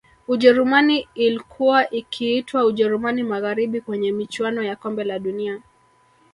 [0.27, 5.61] Ujerumani ilkuwa ikiitwa Ujerumani Magharibi kwenye michuano ya kombe la dunia